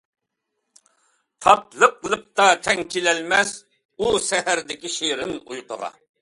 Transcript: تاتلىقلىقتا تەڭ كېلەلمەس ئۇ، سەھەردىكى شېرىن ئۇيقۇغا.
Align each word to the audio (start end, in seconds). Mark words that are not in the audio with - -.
تاتلىقلىقتا 1.45 2.47
تەڭ 2.69 2.81
كېلەلمەس 2.95 3.53
ئۇ، 3.99 4.09
سەھەردىكى 4.31 4.93
شېرىن 4.97 5.37
ئۇيقۇغا. 5.43 5.93